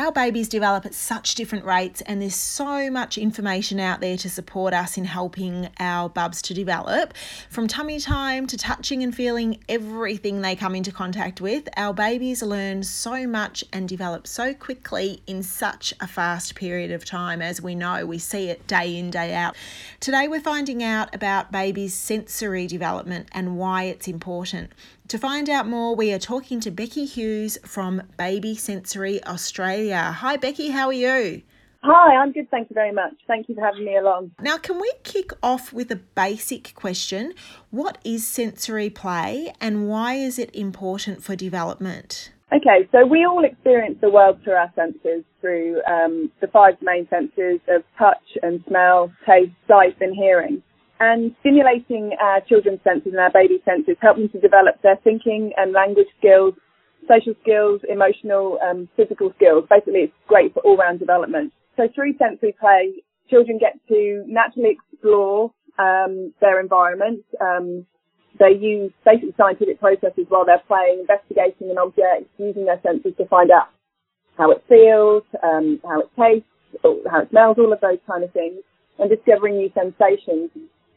[0.00, 4.30] Our babies develop at such different rates, and there's so much information out there to
[4.30, 7.14] support us in helping our bubs to develop.
[7.50, 12.44] From tummy time to touching and feeling everything they come into contact with, our babies
[12.44, 17.42] learn so much and develop so quickly in such a fast period of time.
[17.42, 19.56] As we know, we see it day in, day out.
[19.98, 24.70] Today, we're finding out about babies' sensory development and why it's important.
[25.08, 30.02] To find out more, we are talking to Becky Hughes from Baby Sensory Australia.
[30.02, 31.40] Hi, Becky, how are you?
[31.82, 33.14] Hi, I'm good, thank you very much.
[33.26, 34.32] Thank you for having me along.
[34.38, 37.32] Now, can we kick off with a basic question?
[37.70, 42.30] What is sensory play and why is it important for development?
[42.52, 47.08] Okay, so we all experience the world through our senses, through um, the five main
[47.08, 50.62] senses of touch and smell, taste, sight, and hearing
[51.00, 55.52] and stimulating our children's senses and our baby senses, help them to develop their thinking
[55.56, 56.54] and language skills,
[57.06, 59.64] social skills, emotional, um, physical skills.
[59.70, 61.52] Basically, it's great for all-round development.
[61.76, 62.92] So through sensory play,
[63.30, 67.24] children get to naturally explore um, their environment.
[67.40, 67.86] Um,
[68.38, 73.26] they use basic scientific processes while they're playing, investigating an object, using their senses to
[73.26, 73.68] find out
[74.36, 76.48] how it feels, um, how it tastes,
[77.10, 78.58] how it smells, all of those kind of things,
[78.98, 80.50] and discovering new sensations.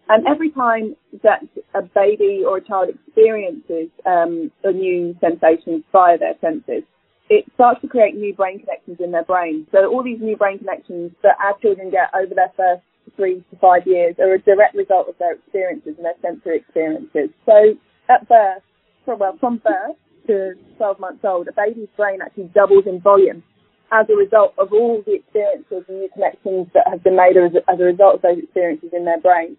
[0.10, 1.42] And every time that
[1.74, 6.84] a baby or a child experiences um, a new sensation via their senses,
[7.30, 9.66] it starts to create new brain connections in their brain.
[9.72, 12.84] So all these new brain connections that our children get over their first
[13.16, 17.30] three to five years are a direct result of their experiences and their sensory experiences.
[17.46, 17.80] So
[18.10, 18.64] at birth,
[19.06, 19.96] from, well, from birth
[20.28, 23.44] to 12 months old, a baby's brain actually doubles in volume
[23.92, 27.52] as a result of all the experiences and new connections that have been made as
[27.68, 29.58] as a result of those experiences in their brain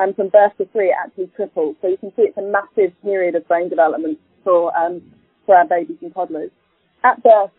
[0.00, 1.76] and from birth to three it actually triples.
[1.80, 5.02] So you can see it's a massive period of brain development for um,
[5.46, 6.50] for our babies and toddlers.
[7.04, 7.50] At birth,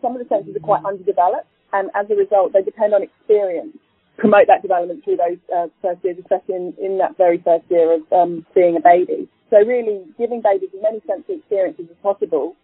[0.00, 3.76] some of the senses are quite underdeveloped, and as a result, they depend on experience
[4.18, 7.94] promote that development through those uh, first years, especially in, in that very first year
[7.94, 9.28] of um, being a baby.
[9.50, 12.54] So really, giving babies as many sensory experiences as possible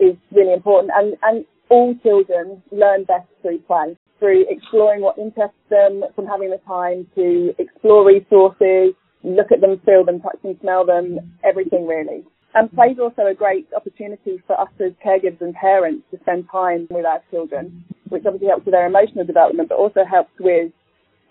[0.00, 5.58] is really important, and and all children learn best through play through exploring what interests
[5.68, 8.94] them, from having the time to explore resources,
[9.24, 12.22] look at them, feel them, touch them, smell them, everything really.
[12.54, 16.46] And play is also a great opportunity for us as caregivers and parents to spend
[16.52, 20.70] time with our children, which obviously helps with their emotional development, but also helps with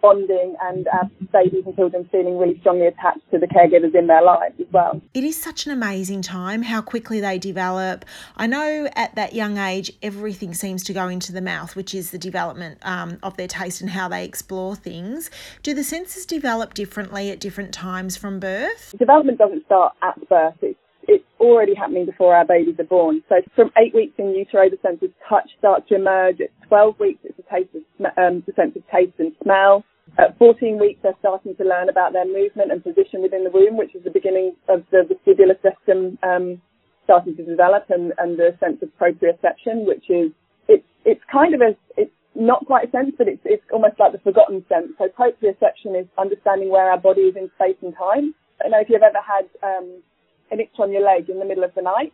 [0.01, 4.21] bonding and our babies and children feeling really strongly attached to the caregivers in their
[4.21, 5.01] lives as well.
[5.13, 8.05] It is such an amazing time how quickly they develop.
[8.35, 12.11] I know at that young age, everything seems to go into the mouth, which is
[12.11, 15.29] the development um, of their taste and how they explore things.
[15.63, 18.95] Do the senses develop differently at different times from birth?
[18.97, 20.55] Development doesn't start at birth.
[20.61, 23.23] It's it's already happening before our babies are born.
[23.27, 26.39] So from eight weeks in utero, the sense of touch starts to emerge.
[26.41, 29.83] At 12 weeks, it's the taste of, um, the sense of taste and smell.
[30.17, 33.77] At 14 weeks, they're starting to learn about their movement and position within the womb,
[33.77, 36.61] which is the beginning of the vestibular system um,
[37.05, 40.31] starting to develop, and, and the sense of proprioception, which is
[40.67, 44.11] it's it's kind of a it's not quite a sense, but it's it's almost like
[44.11, 44.91] the forgotten sense.
[44.97, 48.35] So proprioception is understanding where our body is in space and time.
[48.63, 50.03] I know if you've ever had um,
[50.51, 52.11] an itch on your leg in the middle of the night.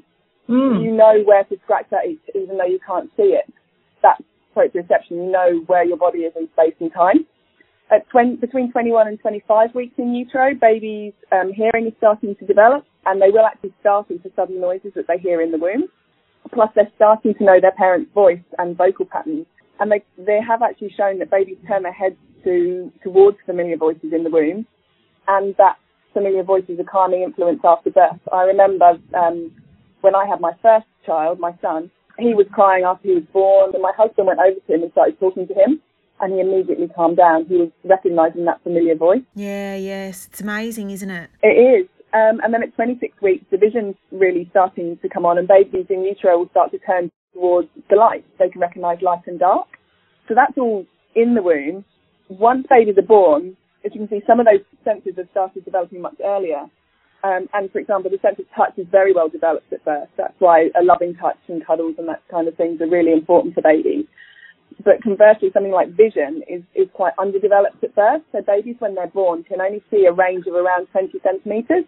[0.48, 0.84] Mm.
[0.84, 3.52] You know where to scratch that itch, even though you can't see it.
[4.04, 4.22] That's
[4.56, 5.18] proprioception.
[5.18, 7.26] You know where your body is in space and time
[7.92, 12.46] at 20, between 21 and 25 weeks in utero, babies' um, hearing is starting to
[12.46, 15.88] develop, and they will actually start into sudden noises that they hear in the womb.
[16.54, 19.46] Plus, they're starting to know their parents' voice and vocal patterns,
[19.80, 24.14] and they they have actually shown that babies turn their heads to towards familiar voices
[24.14, 24.66] in the womb,
[25.28, 25.76] and that
[26.14, 28.20] familiar voices are calming influence after birth.
[28.32, 29.52] I remember um,
[30.02, 33.72] when I had my first child, my son, he was crying after he was born,
[33.74, 35.82] and my husband went over to him and started talking to him
[36.20, 37.46] and he immediately calmed down.
[37.46, 39.22] He was recognising that familiar voice.
[39.36, 41.30] Yeah, yes, it's amazing, isn't it?
[41.44, 41.48] It
[41.84, 41.88] is.
[42.14, 45.86] Um, and then at 26 weeks, the vision's really starting to come on, and babies
[45.90, 48.26] in utero will start to turn towards the light.
[48.40, 49.68] They can recognise light and dark.
[50.28, 51.86] So that's all in the womb.
[52.30, 53.56] Once babies are born,
[53.86, 56.66] as you can see, some of those senses have started developing much earlier.
[57.24, 60.10] Um, and for example, the sense of touch is very well developed at birth.
[60.18, 63.56] That's why a loving touch and cuddles and that kind of things are really important
[63.56, 64.06] for babies
[64.84, 68.22] but conversely, something like vision is, is quite underdeveloped at birth.
[68.32, 71.86] So babies, when they're born, can only see a range of around 20 centimetres,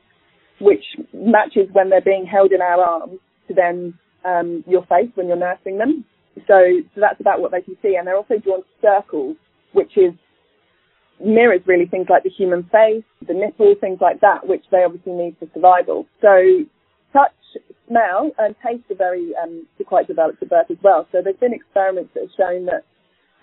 [0.59, 0.83] which
[1.13, 3.93] matches when they're being held in our arms to then
[4.25, 6.05] um, your face when you're nursing them.
[6.47, 6.55] So,
[6.95, 7.95] so that's about what they can see.
[7.97, 9.37] And they're also drawn to circles,
[9.73, 10.13] which is
[11.23, 15.13] mirrors really things like the human face, the nipple, things like that, which they obviously
[15.13, 16.07] need for survival.
[16.21, 16.63] So
[17.13, 17.33] touch,
[17.89, 21.07] smell, and taste are very um, quite developed at birth as well.
[21.11, 22.85] So there's been experiments that have shown that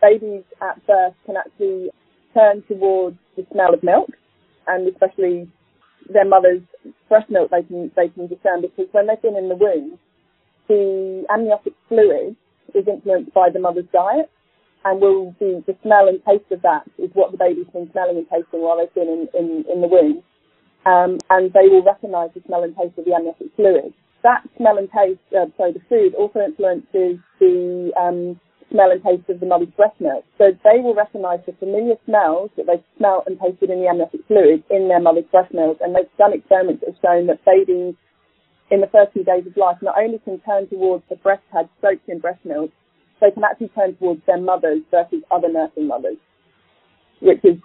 [0.01, 1.91] babies at birth can actually
[2.33, 4.11] turn towards the smell of milk,
[4.67, 5.51] and especially
[6.13, 6.63] their mother's
[7.09, 9.99] breast milk they can they can discern because when they've been in the womb,
[10.69, 12.37] the amniotic fluid
[12.75, 14.31] is influenced by the mother's diet,
[14.85, 18.19] and will be the smell and taste of that is what the baby's been smelling
[18.19, 20.23] and tasting while they've been in, in, in the womb,
[20.87, 23.93] um, and they will recognise the smell and taste of the amniotic fluid.
[24.27, 28.41] That smell and taste, uh, sorry, the food also influences the um,
[28.75, 30.27] smell and taste of the mother's breast milk.
[30.37, 34.27] So they will recognise the familiar smells that they've smelt and tasted in the amniotic
[34.27, 35.79] fluid in their mother's breast milk.
[35.79, 37.95] And they've done experiments that have shown that babies
[38.75, 41.71] in the first few days of life not only can turn towards the breast pad
[41.81, 42.75] soaked in breast milk,
[43.21, 46.19] they can actually turn towards their mothers versus other nursing mothers
[47.21, 47.57] which is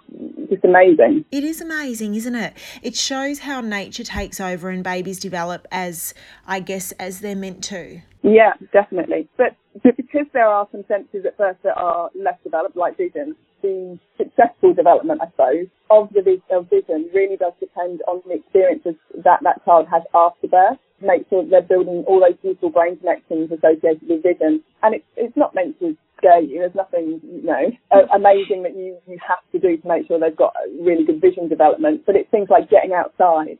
[0.48, 1.24] just amazing.
[1.30, 2.54] It is amazing, isn't it?
[2.82, 6.14] It shows how nature takes over and babies develop as,
[6.46, 8.02] I guess, as they're meant to.
[8.22, 9.28] Yeah, definitely.
[9.36, 13.98] But because there are some senses at first that are less developed, like vision, the
[14.18, 18.94] successful development, I suppose, of the of vision really does depend on the experiences
[19.24, 20.78] that that child has after birth.
[21.00, 24.62] Make sure that they're building all those useful brain connections associated with vision.
[24.82, 26.60] And it's, it's not meant to scare you.
[26.60, 27.66] There's nothing, you know,
[28.14, 31.48] amazing that you, you have to do to make sure they've got really good vision
[31.48, 32.02] development.
[32.06, 33.58] But it's things like getting outside,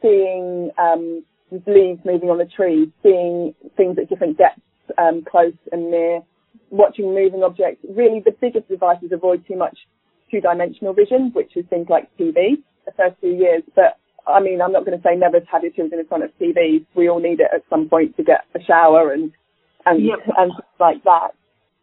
[0.00, 1.24] seeing um,
[1.66, 4.62] leaves moving on the trees, seeing things at different depths,
[4.98, 6.20] um, close and near,
[6.70, 7.84] watching moving objects.
[7.90, 9.76] Really, the biggest advice is avoid too much
[10.30, 13.62] two-dimensional vision, which is things like TV the first few years.
[13.74, 16.30] But I mean, I'm not going to say never have your children in front of
[16.40, 16.86] TVs.
[16.94, 19.32] We all need it at some point to get a shower and
[19.84, 20.18] and yep.
[20.36, 21.30] and like that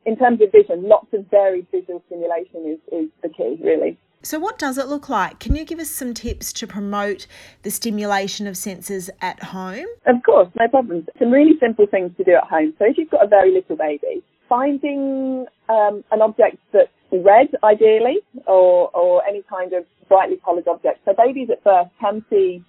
[0.06, 3.98] in terms of vision, lots of varied visual stimulation is, is the key, really.
[4.26, 5.40] So, what does it look like?
[5.40, 7.28] Can you give us some tips to promote
[7.64, 9.88] the stimulation of senses at home?
[10.06, 11.06] Of course, no problem.
[11.20, 12.74] Some really simple things to do at home.
[12.80, 18.20] So, if you've got a very little baby, finding um, an object that's red, ideally,
[18.48, 21.00] or, or any kind of brightly coloured object.
[21.04, 22.64] So, babies at first can see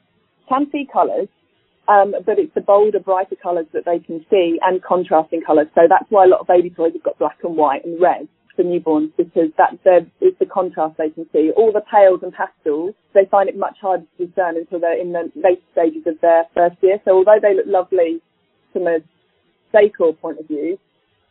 [0.49, 1.29] can see colours,
[1.89, 5.69] um, but it's the bolder, brighter colours that they can see and contrasting colours.
[5.75, 8.29] So that's why a lot of baby toys have got black and white and red
[8.57, 11.51] for newborns because that's the, it's the contrast they can see.
[11.57, 15.13] All the pales and pastels, they find it much harder to discern until they're in
[15.13, 16.99] the later stages of their first year.
[17.05, 18.21] So although they look lovely
[18.73, 18.99] from a
[19.73, 20.79] decor point of view,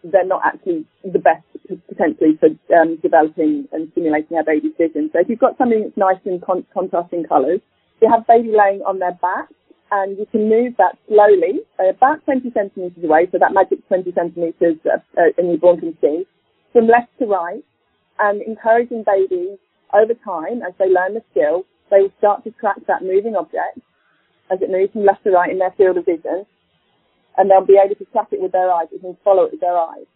[0.04, 1.44] they're not actually the best
[1.88, 5.10] potentially for um, developing and stimulating our baby's vision.
[5.14, 7.62] So if you've got something that's nice in con- contrasting colours,
[8.02, 9.48] you have baby laying on their back
[9.94, 14.12] and you can move that slowly, uh, about 20 centimetres away, so that magic 20
[14.12, 16.26] centimetres uh, uh, a newborn can see,
[16.74, 17.64] from left to right,
[18.18, 19.62] and encouraging babies
[19.94, 21.62] over time as they learn the skill,
[21.92, 23.78] they will start to track that moving object
[24.50, 26.42] as it moves from left to right in their field of vision,
[27.38, 29.62] and they'll be able to track it with their eyes, they can follow it with
[29.62, 30.10] their eyes.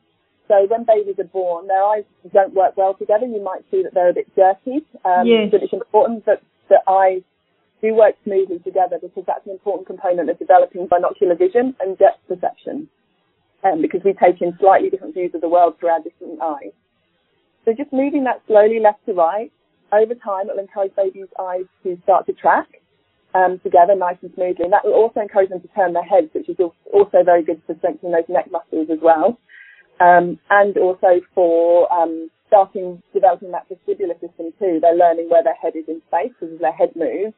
[0.48, 2.04] So when babies are born, their eyes
[2.34, 3.28] don't work well together.
[3.28, 5.52] You might see that they're a bit jerky, um, yes.
[5.52, 7.22] but it's important that the eyes
[7.82, 12.20] do work smoothly together because that's an important component of developing binocular vision and depth
[12.28, 12.90] perception.
[13.64, 16.74] Um, because we take in slightly different views of the world through our different eyes.
[17.66, 19.52] So just moving that slowly left to right,
[19.92, 22.68] over time it will encourage babies' eyes to start to track
[23.34, 24.64] um, together nice and smoothly.
[24.64, 26.58] And that will also encourage them to turn their heads, which is
[26.94, 29.38] also very good for strengthening those neck muscles as well.
[30.00, 34.80] Um, and also for um, starting developing that vestibular system too.
[34.81, 37.34] They're learning where their head is in space because as their head moves,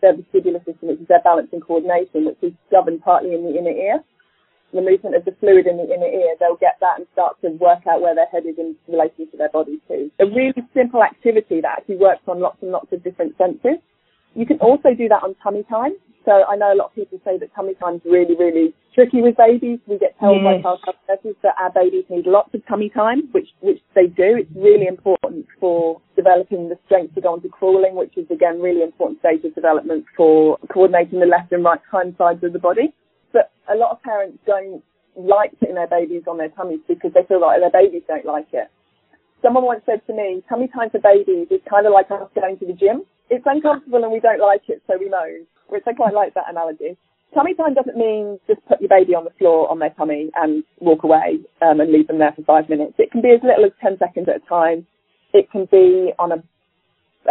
[0.00, 3.58] their vestibular system, which is their balance and coordination, which is governed partly in the
[3.58, 4.04] inner ear.
[4.72, 7.48] The movement of the fluid in the inner ear, they'll get that and start to
[7.56, 10.10] work out where their head is in relation to their body too.
[10.20, 13.80] A really simple activity that actually works on lots and lots of different senses.
[14.34, 15.96] You can also do that on tummy time.
[16.24, 19.22] So I know a lot of people say that tummy time is really, really tricky
[19.22, 19.78] with babies.
[19.86, 20.58] We get told yes.
[20.58, 24.42] by child nurses that our babies need lots of tummy time, which which they do.
[24.42, 28.82] It's really important for developing the strength to go into crawling, which is again really
[28.82, 32.90] important stage of development for coordinating the left and right hind sides of the body.
[33.32, 34.82] But a lot of parents don't
[35.14, 38.50] like putting their babies on their tummies because they feel like their babies don't like
[38.52, 38.66] it.
[39.42, 42.58] Someone once said to me, tummy time for babies is kind of like us going
[42.58, 43.06] to the gym.
[43.30, 46.50] It's uncomfortable and we don't like it, so we moan which I quite like that
[46.50, 46.96] analogy.
[47.34, 50.64] Tummy time doesn't mean just put your baby on the floor on their tummy and
[50.80, 52.94] walk away um, and leave them there for five minutes.
[52.98, 54.86] It can be as little as 10 seconds at a time.
[55.34, 56.42] It can be on a,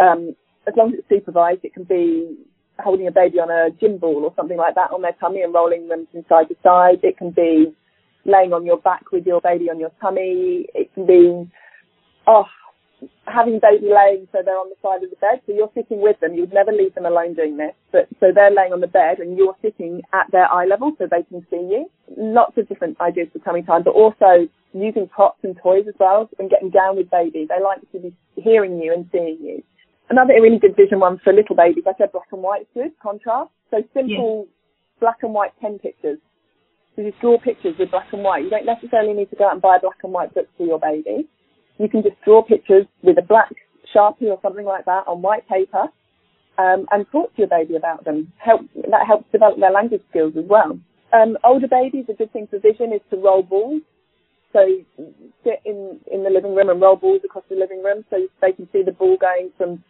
[0.00, 0.36] um,
[0.68, 2.36] as long as it's supervised, it can be
[2.78, 5.52] holding a baby on a gym ball or something like that on their tummy and
[5.52, 7.00] rolling them from side to side.
[7.02, 7.74] It can be
[8.24, 10.66] laying on your back with your baby on your tummy.
[10.74, 11.50] It can be,
[12.26, 12.44] oh,
[13.26, 15.40] having baby laying so they're on the side of the bed.
[15.46, 16.34] So you're sitting with them.
[16.34, 17.74] You would never leave them alone doing this.
[17.92, 21.06] But so they're laying on the bed and you're sitting at their eye level so
[21.06, 21.90] they can see you.
[22.16, 26.28] Lots of different ideas for tummy time, but also using props and toys as well
[26.38, 27.46] and getting down with baby.
[27.48, 29.62] They like to be hearing you and seeing you.
[30.10, 33.50] Another really good vision one for little babies, I said black and white good, contrast.
[33.70, 35.00] So simple yeah.
[35.00, 36.18] black and white pen pictures.
[36.96, 38.42] So you draw pictures with black and white.
[38.42, 40.66] You don't necessarily need to go out and buy a black and white book for
[40.66, 41.28] your baby
[41.78, 43.52] you can just draw pictures with a black
[43.94, 45.86] sharpie or something like that on white paper
[46.58, 48.32] um, and talk to your baby about them.
[48.38, 50.78] Help that helps develop their language skills as well.
[51.12, 53.82] Um, older babies, a good thing for vision is to roll balls.
[54.52, 54.60] So
[55.44, 58.52] sit in in the living room and roll balls across the living room so they
[58.52, 59.82] can see the ball going from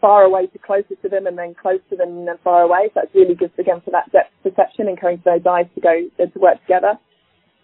[0.00, 2.88] far away to closer to them and then close to them and then far away.
[2.88, 6.38] So that's really good again for that depth perception, encouraging those eyes to go to
[6.38, 6.98] work together.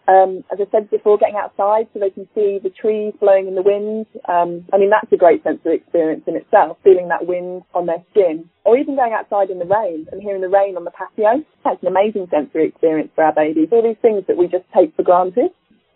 [0.08, 3.56] Um, as I said before, getting outside so they can see the trees blowing in
[3.56, 4.06] the wind.
[4.28, 8.02] Um, I mean, that's a great sensory experience in itself, feeling that wind on their
[8.10, 8.48] skin.
[8.64, 11.42] Or even going outside in the rain and hearing the rain on the patio.
[11.64, 13.68] That's an amazing sensory experience for our babies.
[13.72, 15.50] All these things that we just take for granted.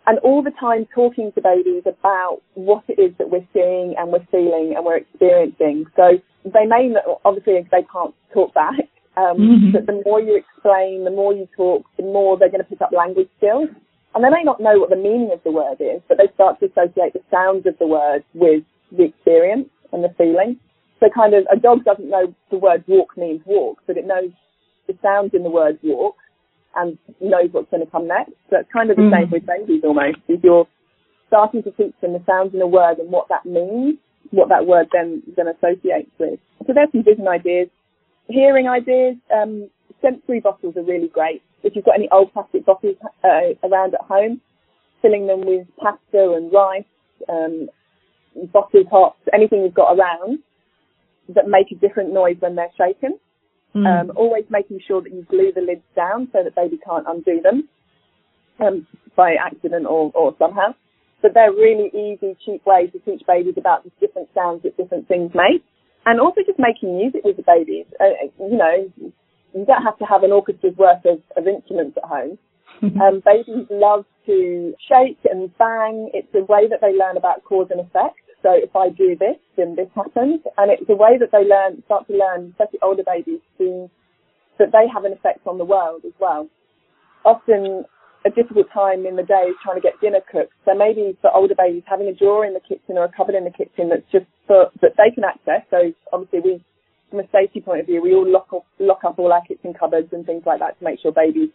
[0.07, 4.11] And all the time talking to babies about what it is that we're seeing and
[4.11, 5.85] we're feeling and we're experiencing.
[5.95, 6.91] So they may,
[7.23, 8.89] obviously, they can't talk back.
[9.15, 9.71] Um, mm-hmm.
[9.73, 12.81] But the more you explain, the more you talk, the more they're going to pick
[12.81, 13.69] up language skills.
[14.13, 16.59] And they may not know what the meaning of the word is, but they start
[16.59, 20.59] to associate the sounds of the word with the experience and the feeling.
[20.99, 24.31] So kind of, a dog doesn't know the word walk means walk, but it knows
[24.87, 26.15] the sounds in the word walk
[26.75, 28.33] and knows what's going to come next.
[28.49, 29.11] So it's kind of the mm.
[29.11, 30.19] same with babies almost.
[30.27, 30.67] If you're
[31.27, 33.97] starting to teach them the sounds in a word and what that means,
[34.31, 36.39] what that word then, then associates with.
[36.67, 37.69] So there's some vision ideas.
[38.27, 39.69] Hearing ideas, um,
[40.01, 44.01] sensory bottles are really great if you've got any old plastic bottles uh, around at
[44.01, 44.41] home,
[45.01, 46.83] filling them with pasta and rice,
[47.29, 47.67] um,
[48.53, 50.39] bottle tops, anything you've got around
[51.29, 53.17] that make a different noise when they're shaken.
[53.75, 53.87] Mm.
[53.87, 57.41] Um, always making sure that you glue the lids down so that baby can't undo
[57.41, 57.69] them
[58.59, 60.75] um, by accident or, or somehow.
[61.21, 65.07] But they're really easy, cheap ways to teach babies about the different sounds that different
[65.07, 65.63] things make.
[66.05, 67.85] And also just making music with the babies.
[67.99, 68.91] Uh, you know,
[69.53, 72.37] you don't have to have an orchestra's worth of, of instruments at home.
[73.01, 76.09] um, babies love to shake and bang.
[76.13, 78.17] It's a way that they learn about cause and effect.
[78.41, 80.41] So if I do this, then this happens.
[80.57, 83.89] And it's a way that they learn, start to learn, especially older babies, to,
[84.57, 86.49] that they have an effect on the world as well.
[87.23, 87.85] Often
[88.25, 90.53] a difficult time in the day is trying to get dinner cooked.
[90.65, 93.45] So maybe for older babies, having a drawer in the kitchen or a cupboard in
[93.45, 95.61] the kitchen that's just for, that they can access.
[95.69, 96.65] So obviously we
[97.11, 99.73] from a safety point of view, we all lock up, lock up all our kitchen
[99.77, 101.49] cupboards and things like that to make sure babies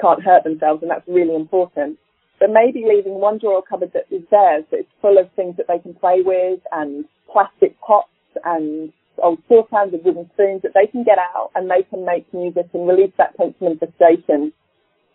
[0.00, 1.98] can't hurt themselves, and that's really important.
[2.40, 5.56] But maybe leaving one drawer or cupboard that is theirs, that is full of things
[5.58, 8.08] that they can play with, and plastic pots
[8.44, 12.32] and old saucepans and wooden spoons that they can get out and they can make
[12.32, 14.52] music and release that tension and frustration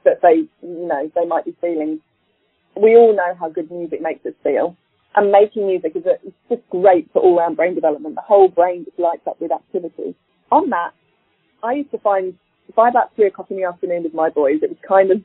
[0.05, 1.99] that they, you know, they might be feeling.
[2.75, 4.77] We all know how good music makes us feel
[5.17, 8.15] and making music is a, it's just great for all round brain development.
[8.15, 10.15] The whole brain just lights up with activity.
[10.51, 10.91] On that,
[11.63, 12.35] I used to find
[12.75, 15.17] by about three o'clock in the afternoon with my boys, it was kind of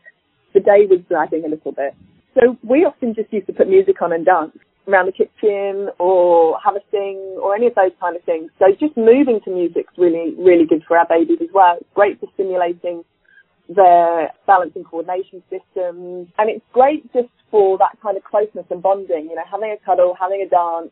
[0.55, 1.95] the day was dragging a little bit.
[2.35, 4.57] So we often just used to put music on and dance
[4.89, 8.51] around the kitchen or have a sing or any of those kind of things.
[8.59, 11.77] So just moving to music's really, really good for our babies as well.
[11.81, 13.05] It's great for stimulating
[13.69, 16.29] their balance and coordination systems.
[16.39, 19.85] And it's great just for that kind of closeness and bonding, you know, having a
[19.85, 20.91] cuddle, having a dance,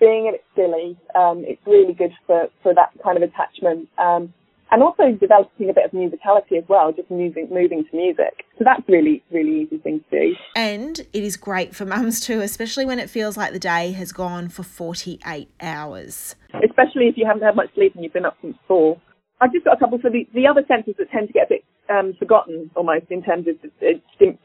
[0.00, 0.96] being a bit silly.
[1.14, 3.88] Um, it's really good for, for that kind of attachment.
[3.98, 4.32] Um,
[4.70, 8.44] and also developing a bit of musicality as well, just moving moving to music.
[8.58, 10.36] So that's really really easy thing to do.
[10.54, 14.12] And it is great for mums too, especially when it feels like the day has
[14.12, 16.36] gone for 48 hours.
[16.52, 19.00] Especially if you haven't had much sleep and you've been up since four.
[19.40, 21.60] I've just got a couple for the, the other senses that tend to get a
[21.60, 23.54] bit um, forgotten almost in terms of,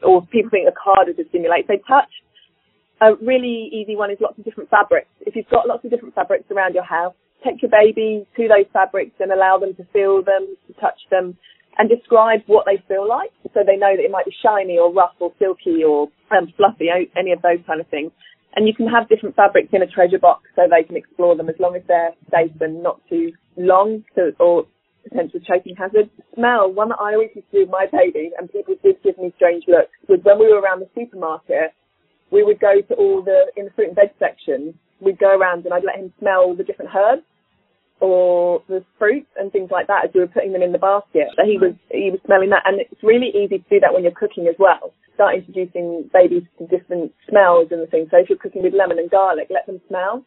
[0.02, 1.66] or people think are harder to stimulate.
[1.66, 2.10] So touch,
[3.00, 5.10] a really easy one is lots of different fabrics.
[5.20, 8.70] If you've got lots of different fabrics around your house, take your baby to those
[8.72, 11.36] fabrics and allow them to feel them, to touch them,
[11.76, 13.34] and describe what they feel like.
[13.52, 16.88] So they know that it might be shiny or rough or silky or um, fluffy,
[17.16, 18.12] any of those kind of things.
[18.54, 21.48] And you can have different fabrics in a treasure box so they can explore them
[21.48, 24.66] as long as they're safe and not too long to, or
[25.04, 26.10] potential choking hazard.
[26.34, 29.16] Smell, one that I always used to do with my baby, and people did give
[29.18, 31.72] me strange looks, was when we were around the supermarket,
[32.32, 35.64] we would go to all the, in the fruit and veg section, we'd go around
[35.64, 37.22] and I'd let him smell the different herbs.
[38.00, 41.28] or the fruit and things like that as we were putting them in the basket.
[41.36, 44.02] So he was he was smelling that, and it's really easy to do that when
[44.02, 44.92] you're cooking as well.
[45.14, 48.08] Start introducing babies to different smells and the things.
[48.10, 50.24] So if you're cooking with lemon and garlic, let them smell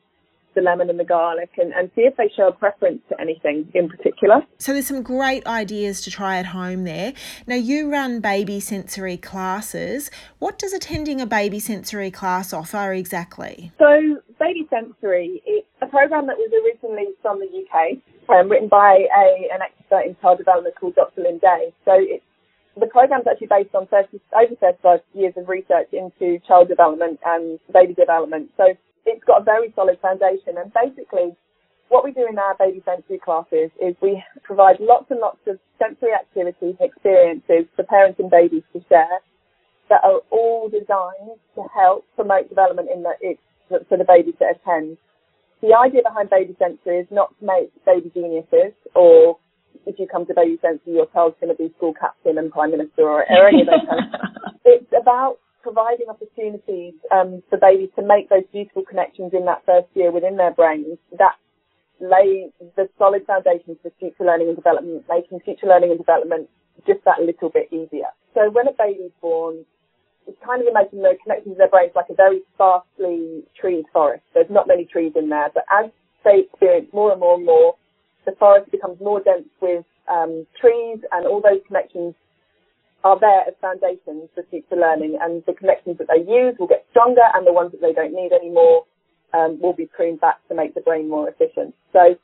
[0.58, 3.70] the lemon and the garlic and, and see if they show a preference to anything
[3.76, 4.42] in particular.
[4.58, 7.14] So there's some great ideas to try at home there.
[7.46, 10.10] Now you run baby sensory classes.
[10.40, 13.72] What does attending a baby sensory class offer exactly?
[13.78, 18.00] So baby sensory is a program that was originally from the UK,
[18.36, 21.22] um, written by a, an expert in child development called Dr.
[21.22, 21.72] Lin Day.
[21.86, 22.24] So it's
[22.80, 27.20] the program is actually based on 30, over 35 years of research into child development
[27.26, 28.52] and baby development.
[28.56, 28.66] So
[29.08, 30.60] it's got a very solid foundation.
[30.60, 31.32] And basically,
[31.88, 35.58] what we do in our baby sensory classes is we provide lots and lots of
[35.80, 39.24] sensory activities and experiences for parents and babies to share
[39.90, 44.60] that are all designed to help promote development in the, it, for the babies that
[44.60, 44.98] attend.
[45.62, 49.40] The idea behind baby sensory is not to make baby geniuses or
[49.88, 52.72] if you come to baby sensory your child's going to be school captain and prime
[52.72, 57.90] minister or, or any of those kind of It's about providing opportunities um, for babies
[57.96, 61.36] to make those beautiful connections in that first year within their brains that
[62.00, 66.50] lay the solid foundations for future learning and development, making future learning and development
[66.86, 68.10] just that little bit easier.
[68.34, 69.66] So when a baby's born,
[70.28, 74.24] it's kind of imagine the connections in their brains like a very sparsely treed forest.
[74.34, 75.90] There's not many trees in there, but as
[76.24, 77.76] they experience more and more and more,
[78.26, 82.14] the forest becomes more dense with um, trees and all those connections
[83.04, 86.86] are there as foundations for future learning, and the connections that they use will get
[86.92, 88.86] stronger, and the ones that they don't need anymore
[89.34, 91.76] um, will be pruned back to make the brain more efficient.
[91.94, 92.18] So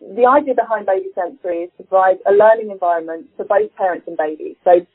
[0.00, 4.16] the idea behind Baby Sensory is to provide a learning environment for both parents and
[4.16, 4.56] babies.
[4.64, 4.86] So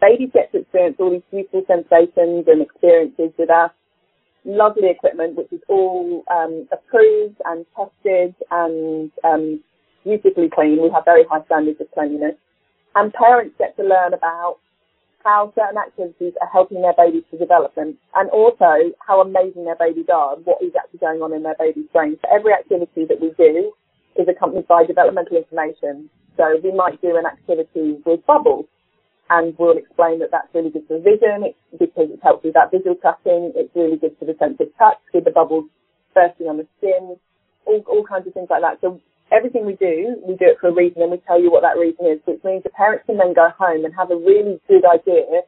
[0.00, 3.70] babies get to experience all these beautiful sensations and experiences with our
[4.44, 9.62] lovely equipment, which is all um, approved and tested and um,
[10.04, 10.82] beautifully clean.
[10.82, 12.36] We have very high standards of cleanliness
[12.96, 14.56] and parents get to learn about
[15.22, 20.06] how certain activities are helping their babies to development and also how amazing their babies
[20.12, 22.16] are and what is actually going on in their baby's brain.
[22.22, 23.72] So every activity that we do
[24.16, 26.08] is accompanied by developmental information.
[26.38, 28.66] So we might do an activity with bubbles
[29.28, 32.94] and we'll explain that that's really good for vision because it helps with that visual
[32.94, 33.52] tracking.
[33.56, 35.66] It's really good for the sense of touch with the bubbles
[36.14, 37.16] bursting on the skin,
[37.66, 38.78] all, all kinds of things like that.
[38.80, 41.62] So everything we do, we do it for a reason and we tell you what
[41.62, 44.60] that reason is, which means the parents can then go home and have a really
[44.68, 45.42] good idea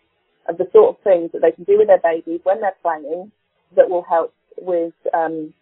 [0.48, 3.30] of the sort of things that they can do with their babies when they're playing
[3.76, 5.52] that will help with um,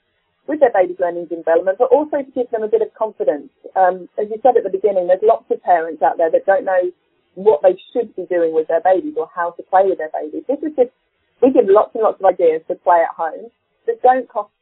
[0.46, 3.50] with their baby's learning and development, but also to give them a bit of confidence.
[3.74, 6.64] Um, as you said at the beginning, there's lots of parents out there that don't
[6.64, 6.94] know
[7.35, 10.46] what they should be doing with their babies or how to play with their babies.
[10.46, 10.94] This is just,
[11.42, 13.50] we give lots and lots of ideas to play at home
[13.87, 14.55] that don't cost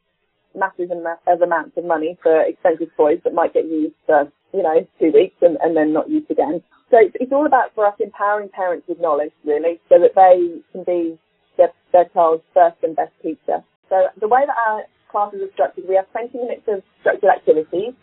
[0.54, 5.12] massive amounts of money for expensive toys that might get used for, you know, two
[5.12, 6.62] weeks and, and then not used again.
[6.90, 10.60] So it's, it's all about for us empowering parents with knowledge, really, so that they
[10.72, 11.18] can be
[11.56, 13.64] their, their child's first and best teacher.
[13.88, 17.94] So the way that our classes are structured, we have 20 minutes of structured activities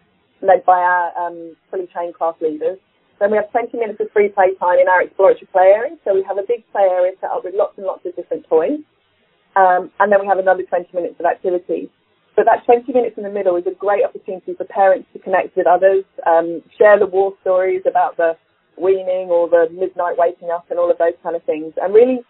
[0.41, 2.79] led by our um, fully trained class leaders.
[3.19, 5.95] Then we have 20 minutes of free play time in our exploratory play area.
[6.03, 8.49] So we have a big play area set up with lots and lots of different
[8.49, 8.81] toys.
[9.55, 11.89] Um, and then we have another 20 minutes of activities.
[12.35, 15.55] But that 20 minutes in the middle is a great opportunity for parents to connect
[15.55, 18.37] with others, um, share the war stories about the
[18.79, 22.23] weaning or the midnight waking up and all of those kind of things, and really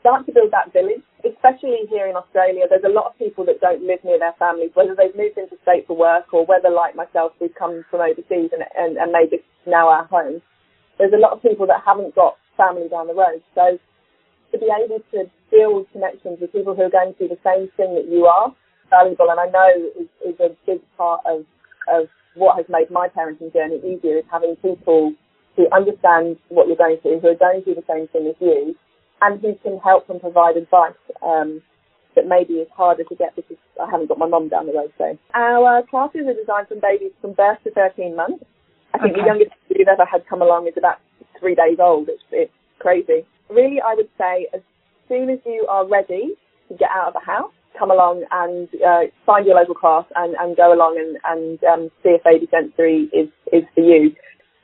[0.00, 1.02] start to build that village.
[1.24, 4.70] Especially here in Australia, there's a lot of people that don't live near their families,
[4.74, 8.52] whether they've moved into state for work or whether, like myself, we've come from overseas
[8.52, 10.40] and, and, and made this now our home.
[10.98, 13.42] There's a lot of people that haven't got family down the road.
[13.54, 13.78] So
[14.52, 17.96] to be able to build connections with people who are going through the same thing
[17.96, 18.54] that you are
[18.90, 19.68] valuable and I know
[20.00, 21.44] is, is a big part of,
[21.92, 25.12] of what has made my parenting journey easier is having people
[25.56, 28.74] who understand what you're going through, who are going through the same thing as you,
[29.20, 31.60] and who can help and provide advice um,
[32.14, 34.92] that maybe is harder to get because I haven't got my mum down the road.
[34.96, 38.44] So our classes are designed from babies from birth to 13 months.
[38.94, 39.22] I think okay.
[39.22, 40.98] the youngest we've ever had come along is about
[41.38, 42.08] three days old.
[42.08, 43.26] It's, it's crazy.
[43.50, 44.60] Really, I would say as
[45.08, 46.34] soon as you are ready
[46.68, 50.34] to get out of the house, come along and uh, find your local class and,
[50.38, 54.12] and go along and, and um, see if baby sensory is, is for you.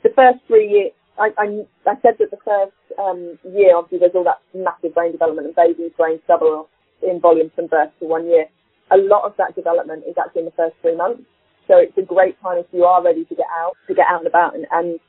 [0.02, 1.46] The first three years, I, I,
[1.86, 5.56] I said that the first um, year, obviously, there's all that massive brain development and
[5.56, 6.68] babies' brains double
[7.02, 8.46] in volume from birth to one year.
[8.90, 11.22] A lot of that development is actually in the first three months.
[11.68, 14.20] So it's a great time if you are ready to get out, to get out
[14.20, 15.00] and about and, and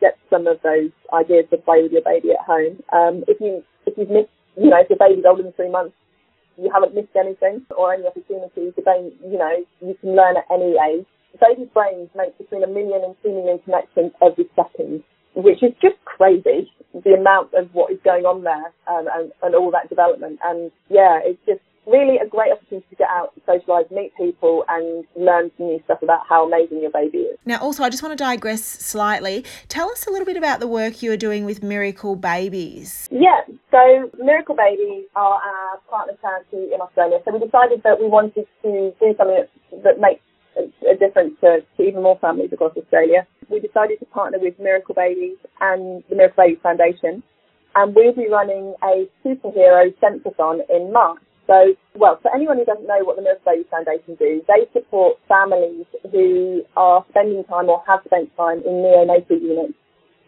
[0.00, 2.78] get some of those ideas to play with your baby at home.
[2.92, 5.94] Um, if you if you've missed, you know, if your baby's older than three months,
[6.58, 8.72] you haven't missed anything or any opportunities.
[8.78, 11.06] Again, you know, you can learn at any age.
[11.40, 15.02] babies' brains make between a million and two million connections every second,
[15.34, 16.70] which is just crazy.
[16.94, 20.38] The amount of what is going on there um, and, and all that development.
[20.44, 25.04] And yeah, it's just really a great opportunity to get out, socialise, meet people, and
[25.16, 27.38] learn some new stuff about how amazing your baby is.
[27.44, 29.44] Now, also, I just want to digress slightly.
[29.68, 33.08] Tell us a little bit about the work you are doing with Miracle Babies.
[33.10, 37.18] Yeah, so Miracle Babies are our partner charity in Australia.
[37.24, 40.22] So we decided that we wanted to do something that, that makes
[40.56, 43.26] a, difference to, to even more families across Australia.
[43.50, 47.22] We decided to partner with Miracle Babies and the Miracle Babies Foundation,
[47.74, 51.20] and we'll be running a superhero sensathon in March.
[51.46, 55.18] So, well, for anyone who doesn't know what the Miracle Babies Foundation do, they support
[55.28, 59.76] families who are spending time or have spent time in neonatal units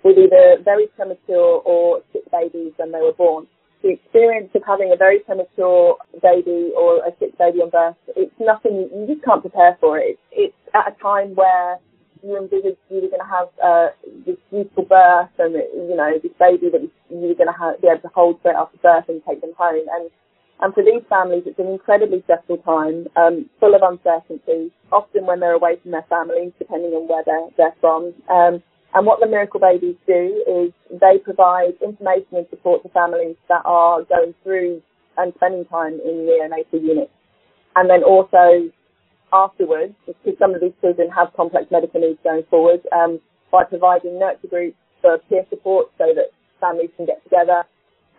[0.05, 3.47] with either very premature or sick babies when they were born.
[3.83, 8.35] The experience of having a very premature baby or a sick baby on birth, it's
[8.39, 10.19] nothing, you just can't prepare for it.
[10.33, 11.79] It's, at a time where
[12.23, 13.89] you envisaged you were going to have uh,
[14.27, 18.03] this beautiful birth and, you know, this baby that you were going to be able
[18.03, 19.87] to hold straight after birth and take them home.
[19.91, 20.11] And
[20.61, 25.41] and for these families, it's an incredibly stressful time, um, full of uncertainty, often when
[25.41, 28.15] they're away from their families, depending on where they're, they're from.
[28.31, 28.63] Um,
[28.95, 33.63] and what the Miracle Babies do is they provide information and support to families that
[33.67, 34.81] are going through
[35.19, 37.13] and spending time in neonatal units.
[37.75, 38.71] And then also
[39.33, 43.21] afterwards, because some of these children have complex medical needs going forward, um,
[43.53, 47.65] by providing nurture groups for peer support so that families can get together